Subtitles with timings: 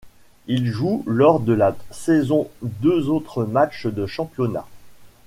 [0.47, 4.65] Il joue lors de la saison deux autres matchs de championnat.